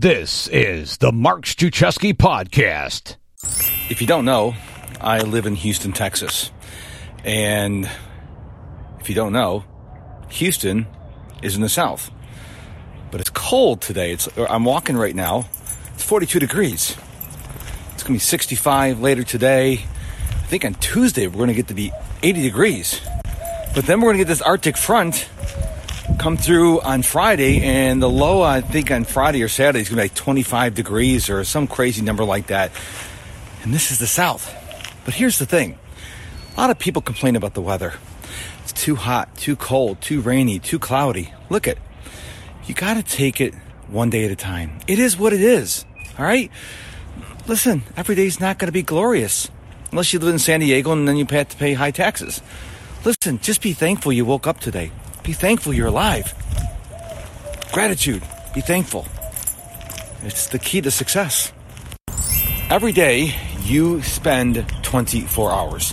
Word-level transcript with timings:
This 0.00 0.46
is 0.46 0.98
the 0.98 1.10
Mark 1.10 1.42
Struczewski 1.42 2.14
Podcast. 2.14 3.16
If 3.90 4.00
you 4.00 4.06
don't 4.06 4.24
know, 4.24 4.54
I 5.00 5.18
live 5.22 5.44
in 5.44 5.56
Houston, 5.56 5.90
Texas. 5.90 6.52
And 7.24 7.90
if 9.00 9.08
you 9.08 9.16
don't 9.16 9.32
know, 9.32 9.64
Houston 10.28 10.86
is 11.42 11.56
in 11.56 11.62
the 11.62 11.68
south. 11.68 12.12
But 13.10 13.20
it's 13.20 13.30
cold 13.30 13.80
today. 13.80 14.12
It's 14.12 14.28
I'm 14.38 14.64
walking 14.64 14.96
right 14.96 15.16
now. 15.16 15.48
It's 15.94 16.04
42 16.04 16.38
degrees. 16.38 16.96
It's 17.94 18.04
going 18.04 18.04
to 18.04 18.12
be 18.12 18.18
65 18.20 19.00
later 19.00 19.24
today. 19.24 19.72
I 19.72 20.46
think 20.46 20.64
on 20.64 20.74
Tuesday 20.74 21.26
we're 21.26 21.38
going 21.38 21.48
to 21.48 21.54
get 21.54 21.66
to 21.68 21.74
be 21.74 21.90
80 22.22 22.40
degrees. 22.40 23.00
But 23.74 23.86
then 23.86 24.00
we're 24.00 24.12
going 24.12 24.18
to 24.18 24.24
get 24.24 24.28
this 24.28 24.42
Arctic 24.42 24.76
front 24.76 25.28
come 26.18 26.36
through 26.36 26.80
on 26.80 27.02
Friday, 27.02 27.62
and 27.62 28.02
the 28.02 28.10
low, 28.10 28.42
I 28.42 28.60
think, 28.60 28.90
on 28.90 29.04
Friday 29.04 29.42
or 29.42 29.48
Saturday 29.48 29.80
is 29.80 29.88
going 29.88 29.96
to 29.96 30.02
be 30.02 30.08
like 30.08 30.14
25 30.14 30.74
degrees 30.74 31.30
or 31.30 31.44
some 31.44 31.66
crazy 31.66 32.02
number 32.02 32.24
like 32.24 32.48
that. 32.48 32.72
And 33.62 33.72
this 33.72 33.90
is 33.90 33.98
the 33.98 34.06
South. 34.06 34.52
But 35.04 35.14
here's 35.14 35.38
the 35.38 35.46
thing 35.46 35.78
a 36.56 36.60
lot 36.60 36.70
of 36.70 36.78
people 36.78 37.00
complain 37.00 37.36
about 37.36 37.54
the 37.54 37.62
weather. 37.62 37.94
It's 38.62 38.72
too 38.72 38.96
hot, 38.96 39.34
too 39.36 39.56
cold, 39.56 40.00
too 40.00 40.20
rainy, 40.20 40.58
too 40.58 40.78
cloudy. 40.78 41.32
Look 41.48 41.68
at 41.68 41.78
you 42.66 42.74
got 42.74 42.94
to 42.94 43.02
take 43.02 43.40
it 43.40 43.54
one 43.86 44.10
day 44.10 44.24
at 44.24 44.30
a 44.30 44.36
time. 44.36 44.78
It 44.86 44.98
is 44.98 45.16
what 45.16 45.32
it 45.32 45.40
is. 45.40 45.86
All 46.18 46.26
right? 46.26 46.50
Listen, 47.46 47.82
every 47.96 48.14
day's 48.14 48.40
not 48.40 48.58
going 48.58 48.66
to 48.66 48.72
be 48.72 48.82
glorious 48.82 49.48
unless 49.90 50.12
you 50.12 50.18
live 50.18 50.34
in 50.34 50.38
San 50.38 50.60
Diego 50.60 50.92
and 50.92 51.08
then 51.08 51.16
you 51.16 51.24
have 51.30 51.48
to 51.48 51.56
pay 51.56 51.72
high 51.72 51.92
taxes. 51.92 52.42
Listen, 53.04 53.38
just 53.38 53.62
be 53.62 53.72
thankful 53.72 54.12
you 54.12 54.26
woke 54.26 54.46
up 54.46 54.60
today. 54.60 54.90
Be 55.28 55.34
thankful 55.34 55.74
you're 55.74 55.88
alive. 55.88 56.32
Gratitude. 57.70 58.22
Be 58.54 58.62
thankful. 58.62 59.04
It's 60.22 60.46
the 60.46 60.58
key 60.58 60.80
to 60.80 60.90
success. 60.90 61.52
Every 62.70 62.92
day 62.92 63.34
you 63.62 64.00
spend 64.00 64.64
24 64.82 65.52
hours. 65.52 65.92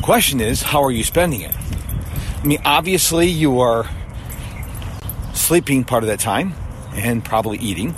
Question 0.00 0.40
is, 0.40 0.62
how 0.62 0.82
are 0.82 0.90
you 0.90 1.04
spending 1.04 1.42
it? 1.42 1.54
I 1.54 2.46
mean, 2.46 2.58
obviously 2.64 3.26
you 3.26 3.60
are 3.60 3.86
sleeping 5.34 5.84
part 5.84 6.02
of 6.02 6.08
that 6.08 6.20
time 6.20 6.54
and 6.94 7.22
probably 7.22 7.58
eating. 7.58 7.94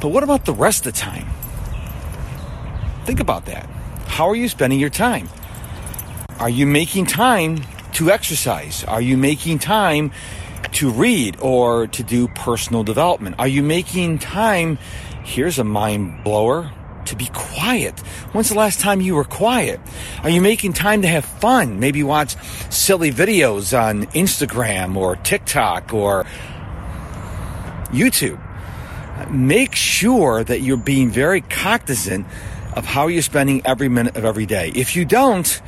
But 0.00 0.08
what 0.08 0.22
about 0.22 0.46
the 0.46 0.54
rest 0.54 0.86
of 0.86 0.94
the 0.94 0.98
time? 0.98 1.26
Think 3.04 3.20
about 3.20 3.44
that. 3.44 3.68
How 4.06 4.26
are 4.26 4.36
you 4.36 4.48
spending 4.48 4.80
your 4.80 4.88
time? 4.88 5.28
Are 6.38 6.48
you 6.48 6.66
making 6.66 7.04
time 7.04 7.58
to 7.94 8.10
exercise? 8.10 8.84
Are 8.84 9.00
you 9.00 9.16
making 9.16 9.58
time 9.58 10.12
to 10.72 10.90
read 10.90 11.36
or 11.40 11.86
to 11.88 12.02
do 12.02 12.28
personal 12.28 12.84
development? 12.84 13.36
Are 13.38 13.48
you 13.48 13.62
making 13.62 14.18
time? 14.18 14.78
Here's 15.24 15.58
a 15.58 15.64
mind 15.64 16.24
blower 16.24 16.72
to 17.06 17.16
be 17.16 17.26
quiet. 17.32 17.98
When's 18.32 18.48
the 18.48 18.54
last 18.54 18.80
time 18.80 19.00
you 19.00 19.16
were 19.16 19.24
quiet? 19.24 19.80
Are 20.22 20.30
you 20.30 20.40
making 20.40 20.74
time 20.74 21.02
to 21.02 21.08
have 21.08 21.24
fun? 21.24 21.80
Maybe 21.80 22.02
watch 22.02 22.36
silly 22.72 23.10
videos 23.10 23.78
on 23.78 24.06
Instagram 24.06 24.96
or 24.96 25.16
TikTok 25.16 25.92
or 25.92 26.24
YouTube. 27.88 28.40
Make 29.30 29.74
sure 29.74 30.44
that 30.44 30.60
you're 30.60 30.76
being 30.76 31.10
very 31.10 31.40
cognizant 31.40 32.26
of 32.74 32.84
how 32.84 33.08
you're 33.08 33.22
spending 33.22 33.66
every 33.66 33.88
minute 33.88 34.16
of 34.16 34.24
every 34.24 34.46
day. 34.46 34.72
If 34.74 34.96
you 34.96 35.04
don't, 35.04 35.60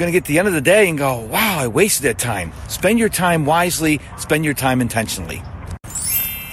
going 0.00 0.10
to 0.10 0.16
get 0.16 0.24
to 0.24 0.32
the 0.32 0.38
end 0.38 0.48
of 0.48 0.54
the 0.54 0.62
day 0.62 0.88
and 0.88 0.96
go, 0.96 1.20
wow, 1.20 1.58
I 1.58 1.68
wasted 1.68 2.04
that 2.04 2.18
time. 2.18 2.52
Spend 2.68 2.98
your 2.98 3.10
time 3.10 3.44
wisely, 3.44 4.00
spend 4.16 4.46
your 4.46 4.54
time 4.54 4.80
intentionally. 4.80 5.42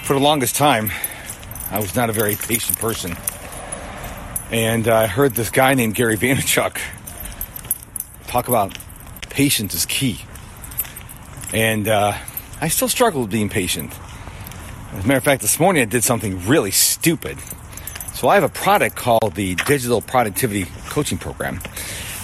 For 0.03 0.13
the 0.13 0.19
longest 0.19 0.57
time, 0.57 0.91
I 1.71 1.79
was 1.79 1.95
not 1.95 2.09
a 2.09 2.13
very 2.13 2.35
patient 2.35 2.77
person. 2.77 3.15
And 4.51 4.89
I 4.89 5.07
heard 5.07 5.33
this 5.33 5.49
guy 5.49 5.75
named 5.75 5.95
Gary 5.95 6.17
Vaynerchuk 6.17 6.77
talk 8.27 8.49
about 8.49 8.77
patience 9.29 9.73
is 9.73 9.85
key. 9.85 10.19
And 11.53 11.87
uh, 11.87 12.17
I 12.59 12.67
still 12.67 12.89
struggle 12.89 13.21
with 13.21 13.31
being 13.31 13.47
patient. 13.47 13.93
As 14.91 15.05
a 15.05 15.07
matter 15.07 15.19
of 15.19 15.23
fact, 15.23 15.41
this 15.41 15.57
morning 15.57 15.81
I 15.81 15.85
did 15.85 16.03
something 16.03 16.45
really 16.47 16.71
stupid. 16.71 17.37
So 18.13 18.27
I 18.27 18.35
have 18.35 18.43
a 18.43 18.49
product 18.49 18.97
called 18.97 19.35
the 19.35 19.55
Digital 19.55 20.01
Productivity 20.01 20.65
Coaching 20.89 21.17
Program. 21.17 21.61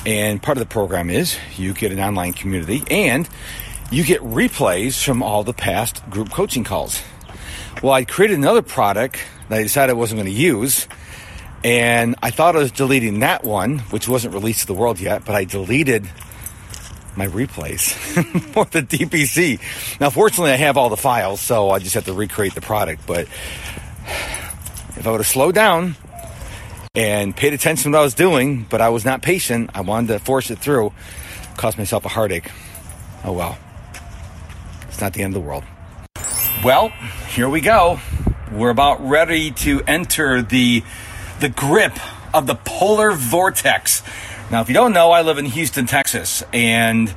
And 0.05 0.41
part 0.41 0.57
of 0.57 0.59
the 0.59 0.69
program 0.69 1.09
is 1.09 1.37
you 1.55 1.73
get 1.73 1.91
an 1.91 1.99
online 1.99 2.33
community 2.33 2.83
and 2.91 3.27
you 3.91 4.03
get 4.03 4.21
replays 4.21 5.01
from 5.03 5.23
all 5.23 5.43
the 5.43 5.53
past 5.53 6.07
group 6.09 6.31
coaching 6.31 6.63
calls. 6.63 7.01
Well, 7.81 7.93
I 7.93 8.03
created 8.05 8.37
another 8.37 8.61
product 8.61 9.19
that 9.49 9.59
I 9.59 9.63
decided 9.63 9.91
I 9.91 9.93
wasn't 9.93 10.21
going 10.21 10.33
to 10.33 10.39
use. 10.39 10.87
And 11.63 12.15
I 12.21 12.31
thought 12.31 12.55
I 12.55 12.59
was 12.59 12.71
deleting 12.71 13.19
that 13.19 13.43
one, 13.43 13.79
which 13.79 14.07
wasn't 14.07 14.33
released 14.33 14.61
to 14.61 14.67
the 14.67 14.73
world 14.73 14.99
yet, 14.99 15.23
but 15.23 15.35
I 15.35 15.45
deleted 15.45 16.09
my 17.15 17.27
replays 17.27 17.91
for 18.53 18.65
the 18.65 18.81
DPC. 18.81 19.59
Now, 19.99 20.09
fortunately, 20.09 20.51
I 20.51 20.57
have 20.57 20.75
all 20.75 20.89
the 20.89 20.97
files, 20.97 21.39
so 21.39 21.69
I 21.69 21.79
just 21.79 21.95
have 21.95 22.05
to 22.05 22.13
recreate 22.13 22.55
the 22.55 22.61
product. 22.61 23.05
But 23.05 23.27
if 24.97 25.07
I 25.07 25.11
would 25.11 25.19
have 25.19 25.27
slowed 25.27 25.55
down 25.55 25.95
and 26.95 27.35
paid 27.35 27.53
attention 27.53 27.91
to 27.91 27.97
what 27.97 28.01
I 28.01 28.03
was 28.03 28.13
doing, 28.13 28.67
but 28.69 28.79
I 28.79 28.89
was 28.89 29.03
not 29.03 29.23
patient. 29.23 29.71
I 29.73 29.81
wanted 29.81 30.09
to 30.09 30.19
force 30.19 30.51
it 30.51 30.59
through. 30.59 30.93
Cost 31.57 31.75
myself 31.75 32.05
a 32.05 32.09
heartache. 32.09 32.51
Oh 33.23 33.31
well. 33.31 33.57
It's 34.89 35.01
not 35.01 35.13
the 35.13 35.23
end 35.23 35.35
of 35.35 35.41
the 35.41 35.47
world. 35.47 35.63
Well, 36.63 36.89
here 37.29 37.49
we 37.49 37.61
go. 37.61 37.99
We're 38.51 38.69
about 38.69 39.03
ready 39.03 39.49
to 39.51 39.81
enter 39.87 40.43
the 40.43 40.83
the 41.39 41.49
grip 41.49 41.97
of 42.31 42.45
the 42.45 42.53
polar 42.53 43.13
vortex. 43.13 44.03
Now, 44.51 44.61
if 44.61 44.67
you 44.67 44.75
don't 44.75 44.93
know, 44.93 45.09
I 45.09 45.23
live 45.23 45.39
in 45.39 45.45
Houston, 45.45 45.87
Texas, 45.87 46.43
and 46.53 47.11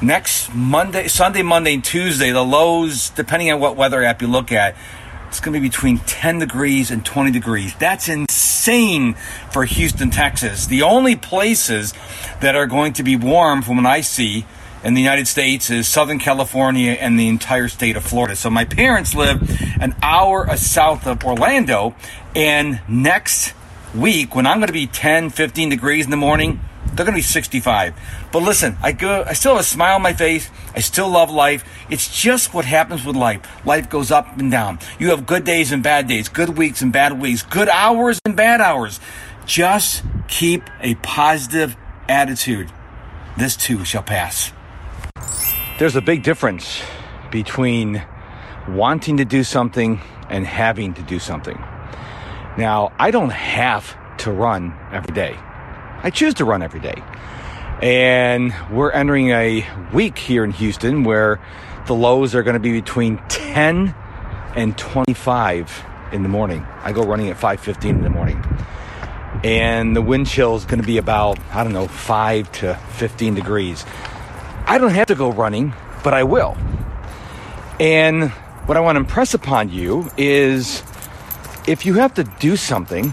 next 0.00 0.54
Monday, 0.54 1.08
Sunday, 1.08 1.42
Monday, 1.42 1.74
and 1.74 1.84
Tuesday, 1.84 2.30
the 2.30 2.44
lows, 2.44 3.10
depending 3.10 3.50
on 3.50 3.58
what 3.58 3.74
weather 3.74 4.00
app 4.04 4.22
you 4.22 4.28
look 4.28 4.52
at, 4.52 4.76
it's 5.28 5.40
going 5.40 5.52
to 5.52 5.60
be 5.60 5.68
between 5.68 5.98
10 5.98 6.38
degrees 6.38 6.90
and 6.90 7.04
20 7.04 7.30
degrees. 7.30 7.74
That's 7.76 8.08
insane 8.08 9.14
for 9.50 9.64
Houston, 9.66 10.10
Texas. 10.10 10.66
The 10.66 10.82
only 10.82 11.16
places 11.16 11.92
that 12.40 12.56
are 12.56 12.66
going 12.66 12.94
to 12.94 13.02
be 13.02 13.14
warm 13.14 13.60
from 13.60 13.76
what 13.76 13.86
I 13.86 14.00
see 14.00 14.46
in 14.82 14.94
the 14.94 15.02
United 15.02 15.28
States 15.28 15.68
is 15.68 15.86
Southern 15.86 16.18
California 16.18 16.92
and 16.92 17.20
the 17.20 17.28
entire 17.28 17.68
state 17.68 17.96
of 17.96 18.04
Florida. 18.04 18.36
So 18.36 18.48
my 18.48 18.64
parents 18.64 19.14
live 19.14 19.42
an 19.82 19.94
hour 20.02 20.48
south 20.56 21.06
of 21.06 21.22
Orlando, 21.24 21.94
and 22.34 22.80
next 22.88 23.52
week 23.94 24.34
when 24.34 24.46
I'm 24.46 24.58
going 24.58 24.68
to 24.68 24.72
be 24.72 24.86
10, 24.86 25.28
15 25.30 25.68
degrees 25.68 26.06
in 26.06 26.10
the 26.10 26.16
morning, 26.16 26.60
they're 26.98 27.06
going 27.06 27.14
to 27.14 27.18
be 27.18 27.22
65. 27.22 27.94
But 28.32 28.42
listen, 28.42 28.76
I 28.82 28.90
go, 28.90 29.22
I 29.22 29.32
still 29.32 29.52
have 29.52 29.60
a 29.60 29.64
smile 29.64 29.94
on 29.94 30.02
my 30.02 30.12
face. 30.12 30.50
I 30.74 30.80
still 30.80 31.08
love 31.08 31.30
life. 31.30 31.64
It's 31.88 32.20
just 32.20 32.52
what 32.52 32.64
happens 32.64 33.04
with 33.04 33.14
life. 33.14 33.40
Life 33.64 33.88
goes 33.88 34.10
up 34.10 34.36
and 34.36 34.50
down. 34.50 34.80
You 34.98 35.10
have 35.10 35.24
good 35.24 35.44
days 35.44 35.70
and 35.70 35.80
bad 35.80 36.08
days, 36.08 36.28
good 36.28 36.58
weeks 36.58 36.82
and 36.82 36.92
bad 36.92 37.20
weeks, 37.20 37.44
good 37.44 37.68
hours 37.68 38.18
and 38.24 38.34
bad 38.34 38.60
hours. 38.60 38.98
Just 39.46 40.02
keep 40.26 40.64
a 40.80 40.96
positive 40.96 41.76
attitude. 42.08 42.72
This 43.36 43.56
too 43.56 43.84
shall 43.84 44.02
pass. 44.02 44.50
There's 45.78 45.94
a 45.94 46.02
big 46.02 46.24
difference 46.24 46.82
between 47.30 48.04
wanting 48.68 49.18
to 49.18 49.24
do 49.24 49.44
something 49.44 50.00
and 50.28 50.44
having 50.44 50.94
to 50.94 51.02
do 51.02 51.20
something. 51.20 51.56
Now, 52.58 52.92
I 52.98 53.12
don't 53.12 53.30
have 53.30 53.96
to 54.18 54.32
run 54.32 54.76
every 54.90 55.14
day. 55.14 55.38
I 56.02 56.10
choose 56.10 56.34
to 56.34 56.44
run 56.44 56.62
every 56.62 56.80
day. 56.80 57.02
And 57.82 58.54
we're 58.70 58.90
entering 58.90 59.30
a 59.30 59.66
week 59.92 60.18
here 60.18 60.44
in 60.44 60.52
Houston 60.52 61.04
where 61.04 61.40
the 61.86 61.94
lows 61.94 62.34
are 62.34 62.42
going 62.42 62.54
to 62.54 62.60
be 62.60 62.72
between 62.72 63.18
10 63.28 63.94
and 64.54 64.78
25 64.78 65.84
in 66.12 66.22
the 66.22 66.28
morning. 66.28 66.66
I 66.82 66.92
go 66.92 67.02
running 67.02 67.28
at 67.30 67.36
5:15 67.36 67.90
in 67.90 68.02
the 68.02 68.10
morning. 68.10 68.44
And 69.44 69.94
the 69.94 70.02
wind 70.02 70.26
chill 70.26 70.56
is 70.56 70.64
going 70.64 70.80
to 70.80 70.86
be 70.86 70.98
about, 70.98 71.38
I 71.52 71.62
don't 71.62 71.72
know, 71.72 71.86
5 71.86 72.52
to 72.52 72.74
15 72.74 73.34
degrees. 73.34 73.84
I 74.66 74.78
don't 74.78 74.90
have 74.90 75.06
to 75.08 75.14
go 75.14 75.30
running, 75.30 75.72
but 76.02 76.14
I 76.14 76.24
will. 76.24 76.56
And 77.78 78.30
what 78.66 78.76
I 78.76 78.80
want 78.80 78.96
to 78.96 79.00
impress 79.00 79.34
upon 79.34 79.70
you 79.70 80.10
is 80.16 80.82
if 81.66 81.86
you 81.86 81.94
have 81.94 82.14
to 82.14 82.24
do 82.24 82.56
something, 82.56 83.12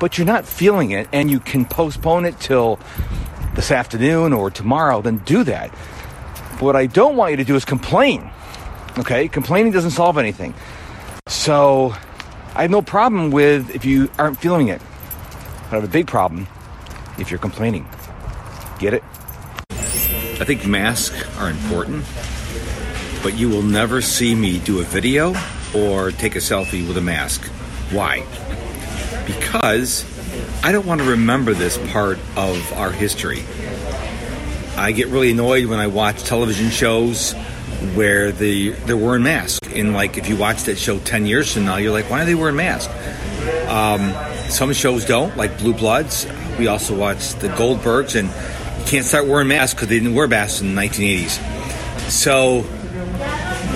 but 0.00 0.18
you're 0.18 0.26
not 0.26 0.46
feeling 0.46 0.90
it 0.90 1.08
and 1.12 1.30
you 1.30 1.38
can 1.38 1.64
postpone 1.64 2.24
it 2.24 2.40
till 2.40 2.80
this 3.54 3.70
afternoon 3.70 4.32
or 4.32 4.50
tomorrow, 4.50 5.02
then 5.02 5.18
do 5.18 5.44
that. 5.44 5.68
What 6.58 6.74
I 6.74 6.86
don't 6.86 7.16
want 7.16 7.32
you 7.32 7.36
to 7.36 7.44
do 7.44 7.54
is 7.54 7.64
complain. 7.64 8.28
Okay? 8.98 9.28
Complaining 9.28 9.72
doesn't 9.72 9.92
solve 9.92 10.18
anything. 10.18 10.54
So 11.28 11.94
I 12.54 12.62
have 12.62 12.70
no 12.70 12.82
problem 12.82 13.30
with 13.30 13.70
if 13.70 13.84
you 13.84 14.10
aren't 14.18 14.38
feeling 14.38 14.68
it. 14.68 14.80
But 15.64 15.76
I 15.76 15.80
have 15.80 15.84
a 15.84 15.92
big 15.92 16.06
problem 16.06 16.48
if 17.18 17.30
you're 17.30 17.38
complaining. 17.38 17.86
Get 18.78 18.94
it? 18.94 19.04
I 19.70 20.44
think 20.44 20.66
masks 20.66 21.22
are 21.36 21.50
important, 21.50 22.02
but 23.22 23.36
you 23.36 23.50
will 23.50 23.62
never 23.62 24.00
see 24.00 24.34
me 24.34 24.58
do 24.58 24.80
a 24.80 24.84
video 24.84 25.34
or 25.76 26.12
take 26.12 26.34
a 26.34 26.38
selfie 26.38 26.86
with 26.88 26.96
a 26.96 27.02
mask. 27.02 27.44
Why? 27.92 28.24
Because 29.50 30.04
I 30.62 30.70
don't 30.70 30.86
want 30.86 31.00
to 31.00 31.10
remember 31.10 31.54
this 31.54 31.76
part 31.90 32.20
of 32.36 32.72
our 32.74 32.92
history. 32.92 33.42
I 34.76 34.92
get 34.92 35.08
really 35.08 35.32
annoyed 35.32 35.66
when 35.66 35.80
I 35.80 35.88
watch 35.88 36.22
television 36.22 36.70
shows 36.70 37.32
where 37.96 38.30
they 38.30 38.68
they're 38.68 38.96
wearing 38.96 39.24
masks. 39.24 39.58
And 39.74 39.92
like 39.92 40.16
if 40.18 40.28
you 40.28 40.36
watch 40.36 40.62
that 40.64 40.78
show 40.78 41.00
ten 41.00 41.26
years 41.26 41.52
from 41.52 41.64
now, 41.64 41.78
you're 41.78 41.90
like, 41.90 42.08
why 42.08 42.22
are 42.22 42.26
they 42.26 42.36
wearing 42.36 42.54
masks? 42.54 42.94
Um, 43.66 44.14
some 44.48 44.72
shows 44.72 45.04
don't, 45.04 45.36
like 45.36 45.58
Blue 45.58 45.74
Bloods. 45.74 46.28
We 46.56 46.68
also 46.68 46.96
watch 46.96 47.34
the 47.34 47.48
Goldbergs, 47.48 48.14
and 48.14 48.28
you 48.78 48.84
can't 48.88 49.04
start 49.04 49.26
wearing 49.26 49.48
masks 49.48 49.74
because 49.74 49.88
they 49.88 49.98
didn't 49.98 50.14
wear 50.14 50.28
masks 50.28 50.60
in 50.60 50.76
the 50.76 50.80
1980s. 50.80 52.08
So 52.08 52.60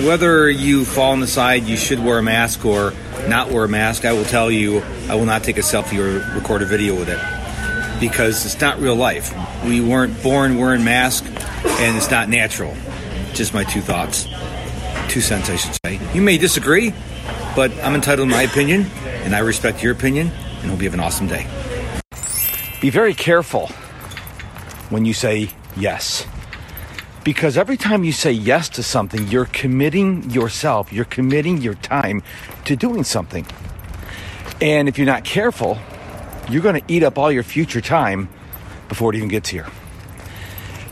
whether 0.07 0.49
you 0.49 0.85
fall 0.85 1.11
on 1.11 1.19
the 1.19 1.27
side 1.27 1.63
you 1.63 1.75
should 1.75 1.99
wear 1.99 2.19
a 2.19 2.23
mask 2.23 2.65
or 2.65 2.93
not 3.27 3.51
wear 3.51 3.65
a 3.65 3.69
mask, 3.69 4.05
I 4.05 4.13
will 4.13 4.25
tell 4.25 4.51
you 4.51 4.81
I 5.09 5.15
will 5.15 5.25
not 5.25 5.43
take 5.43 5.57
a 5.57 5.61
selfie 5.61 5.99
or 5.99 6.35
record 6.35 6.61
a 6.61 6.65
video 6.65 6.95
with 6.95 7.09
it 7.09 7.19
because 7.99 8.45
it's 8.45 8.59
not 8.59 8.79
real 8.79 8.95
life. 8.95 9.33
We 9.63 9.81
weren't 9.81 10.21
born 10.21 10.57
wearing 10.57 10.83
masks, 10.83 11.27
and 11.27 11.97
it's 11.97 12.11
not 12.11 12.29
natural. 12.29 12.75
Just 13.33 13.53
my 13.53 13.63
two 13.63 13.81
thoughts, 13.81 14.27
two 15.07 15.21
cents, 15.21 15.49
I 15.49 15.55
should 15.55 15.77
say. 15.85 15.99
You 16.13 16.21
may 16.21 16.37
disagree, 16.37 16.93
but 17.55 17.71
I'm 17.83 17.95
entitled 17.95 18.29
to 18.29 18.35
my 18.35 18.43
opinion, 18.43 18.85
and 19.23 19.35
I 19.35 19.39
respect 19.39 19.81
your 19.81 19.93
opinion, 19.93 20.27
and 20.61 20.71
hope 20.71 20.79
you 20.79 20.85
have 20.85 20.93
an 20.93 20.99
awesome 20.99 21.27
day. 21.27 21.47
Be 22.81 22.89
very 22.89 23.13
careful 23.13 23.67
when 24.89 25.05
you 25.05 25.13
say 25.13 25.49
yes. 25.75 26.27
Because 27.25 27.57
every 27.57 27.75
time 27.75 28.03
you 28.03 28.11
say 28.11 28.31
yes 28.31 28.69
to 28.69 28.83
something, 28.83 29.27
you're 29.27 29.47
committing 29.47 30.29
yourself, 30.29 30.93
you're 30.93 31.05
committing 31.05 31.57
your 31.57 31.73
time 31.73 32.21
to 32.65 32.75
doing 32.75 33.03
something. 33.03 33.47
And 34.61 34.87
if 34.87 34.99
you're 34.99 35.07
not 35.07 35.23
careful, 35.23 35.79
you're 36.51 36.61
going 36.61 36.79
to 36.79 36.85
eat 36.87 37.01
up 37.01 37.17
all 37.17 37.31
your 37.31 37.41
future 37.41 37.81
time 37.81 38.29
before 38.87 39.11
it 39.11 39.17
even 39.17 39.27
gets 39.27 39.49
here. 39.49 39.65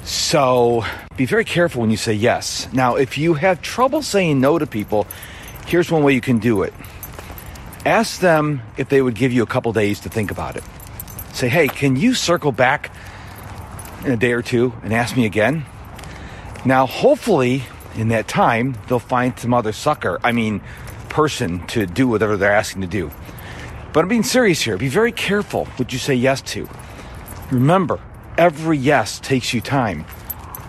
So 0.03 0.83
be 1.17 1.25
very 1.25 1.45
careful 1.45 1.81
when 1.81 1.91
you 1.91 1.97
say 1.97 2.13
yes. 2.13 2.67
Now, 2.73 2.95
if 2.95 3.15
you 3.15 3.35
have 3.35 3.61
trouble 3.61 4.01
saying 4.01 4.41
no 4.41 4.57
to 4.57 4.65
people, 4.65 5.05
here's 5.67 5.91
one 5.91 6.03
way 6.03 6.13
you 6.13 6.21
can 6.21 6.39
do 6.39 6.63
it. 6.63 6.73
Ask 7.85 8.21
them 8.21 8.63
if 8.75 8.89
they 8.89 9.03
would 9.03 9.13
give 9.13 9.31
you 9.31 9.43
a 9.43 9.45
couple 9.45 9.71
days 9.71 9.99
to 9.99 10.09
think 10.09 10.31
about 10.31 10.55
it. 10.55 10.63
Say, 11.31 11.47
hey, 11.47 11.67
can 11.67 11.95
you 11.95 12.15
circle 12.15 12.51
back 12.51 12.91
in 14.03 14.11
a 14.11 14.17
day 14.17 14.31
or 14.31 14.41
two 14.41 14.73
and 14.81 14.91
ask 14.91 15.15
me 15.15 15.27
again? 15.27 15.65
Now, 16.65 16.85
hopefully, 16.85 17.63
in 17.95 18.07
that 18.09 18.27
time, 18.27 18.77
they'll 18.87 18.99
find 18.99 19.37
some 19.37 19.53
other 19.53 19.73
sucker, 19.73 20.19
I 20.23 20.31
mean, 20.31 20.61
person 21.09 21.65
to 21.67 21.85
do 21.85 22.07
whatever 22.07 22.37
they're 22.37 22.53
asking 22.53 22.81
to 22.81 22.87
do. 22.87 23.11
But 23.91 24.01
I'm 24.01 24.07
being 24.07 24.23
serious 24.23 24.61
here. 24.61 24.77
Be 24.77 24.87
very 24.87 25.11
careful 25.11 25.65
what 25.65 25.93
you 25.93 25.99
say 25.99 26.15
yes 26.15 26.41
to. 26.41 26.67
Remember, 27.51 27.99
every 28.37 28.77
yes 28.77 29.19
takes 29.19 29.53
you 29.53 29.61
time, 29.61 30.05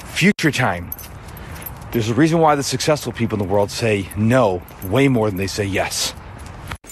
future 0.05 0.51
time. 0.51 0.91
There's 1.93 2.11
a 2.11 2.15
reason 2.15 2.41
why 2.41 2.57
the 2.57 2.63
successful 2.63 3.13
people 3.13 3.41
in 3.41 3.47
the 3.47 3.53
world 3.53 3.71
say 3.71 4.09
no 4.17 4.63
way 4.85 5.09
more 5.09 5.31
than 5.31 5.39
they 5.39 5.47
say 5.47 5.65
yes. 5.65 6.13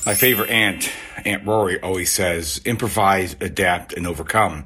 My 0.06 0.14
favorite 0.14 0.48
aunt, 0.48 0.90
Aunt 1.25 1.44
Rory, 1.44 1.81
always 1.81 2.10
says 2.10 2.60
improvise, 2.64 3.37
adapt, 3.40 3.93
and 3.93 4.06
overcome. 4.06 4.64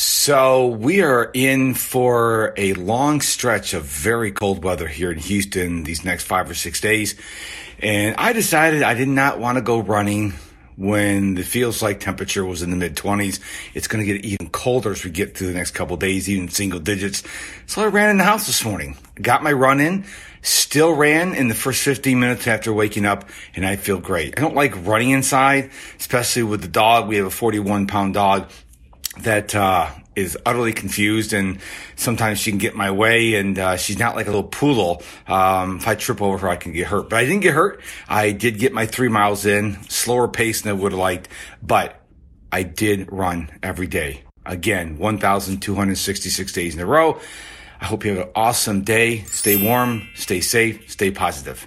So 0.00 0.68
we 0.68 1.02
are 1.02 1.30
in 1.34 1.74
for 1.74 2.54
a 2.56 2.72
long 2.72 3.20
stretch 3.20 3.74
of 3.74 3.82
very 3.82 4.32
cold 4.32 4.64
weather 4.64 4.88
here 4.88 5.12
in 5.12 5.18
Houston 5.18 5.82
these 5.82 6.06
next 6.06 6.24
five 6.24 6.48
or 6.48 6.54
six 6.54 6.80
days. 6.80 7.16
And 7.80 8.16
I 8.16 8.32
decided 8.32 8.82
I 8.82 8.94
did 8.94 9.08
not 9.08 9.38
want 9.38 9.58
to 9.58 9.62
go 9.62 9.78
running 9.78 10.32
when 10.76 11.34
the 11.34 11.42
feels 11.42 11.82
like 11.82 12.00
temperature 12.00 12.46
was 12.46 12.62
in 12.62 12.70
the 12.70 12.78
mid 12.78 12.96
20s. 12.96 13.40
It's 13.74 13.88
going 13.88 14.02
to 14.02 14.10
get 14.10 14.24
even 14.24 14.48
colder 14.48 14.92
as 14.92 15.04
we 15.04 15.10
get 15.10 15.36
through 15.36 15.48
the 15.48 15.52
next 15.52 15.72
couple 15.72 15.98
days, 15.98 16.30
even 16.30 16.48
single 16.48 16.80
digits. 16.80 17.22
So 17.66 17.82
I 17.82 17.88
ran 17.88 18.08
in 18.08 18.16
the 18.16 18.24
house 18.24 18.46
this 18.46 18.64
morning, 18.64 18.96
got 19.20 19.42
my 19.42 19.52
run 19.52 19.80
in, 19.80 20.06
still 20.40 20.94
ran 20.94 21.34
in 21.34 21.48
the 21.48 21.54
first 21.54 21.82
15 21.82 22.18
minutes 22.18 22.46
after 22.46 22.72
waking 22.72 23.04
up, 23.04 23.28
and 23.54 23.66
I 23.66 23.76
feel 23.76 23.98
great. 23.98 24.38
I 24.38 24.40
don't 24.40 24.54
like 24.54 24.86
running 24.86 25.10
inside, 25.10 25.72
especially 25.98 26.44
with 26.44 26.62
the 26.62 26.68
dog. 26.68 27.06
We 27.06 27.16
have 27.16 27.26
a 27.26 27.30
41 27.30 27.86
pound 27.86 28.14
dog 28.14 28.48
that 29.18 29.54
uh, 29.54 29.90
is 30.14 30.38
utterly 30.46 30.72
confused 30.72 31.32
and 31.32 31.58
sometimes 31.96 32.38
she 32.38 32.50
can 32.50 32.58
get 32.58 32.74
my 32.76 32.90
way 32.90 33.34
and 33.34 33.58
uh, 33.58 33.76
she's 33.76 33.98
not 33.98 34.14
like 34.14 34.26
a 34.26 34.30
little 34.30 34.48
poodle. 34.48 35.02
Um, 35.26 35.76
if 35.78 35.88
i 35.88 35.94
trip 35.94 36.22
over 36.22 36.38
her 36.38 36.48
i 36.48 36.56
can 36.56 36.72
get 36.72 36.86
hurt. 36.86 37.10
But 37.10 37.18
i 37.18 37.24
didn't 37.24 37.40
get 37.40 37.54
hurt. 37.54 37.80
I 38.08 38.32
did 38.32 38.58
get 38.58 38.72
my 38.72 38.86
three 38.86 39.08
miles 39.08 39.46
in 39.46 39.82
slower 39.88 40.28
pace 40.28 40.62
than 40.62 40.70
i 40.70 40.72
would 40.72 40.92
have 40.92 40.98
liked 40.98 41.28
but 41.62 42.00
i 42.52 42.62
did 42.62 43.10
run 43.12 43.50
every 43.62 43.86
day. 43.86 44.22
Again 44.46 44.98
1266 44.98 46.52
days 46.52 46.74
in 46.74 46.80
a 46.80 46.86
row. 46.86 47.20
I 47.80 47.86
hope 47.86 48.04
you 48.04 48.16
have 48.16 48.26
an 48.26 48.32
awesome 48.34 48.82
day. 48.82 49.22
Stay 49.24 49.56
warm 49.56 50.08
stay 50.14 50.40
safe 50.40 50.90
stay 50.90 51.10
positive 51.10 51.66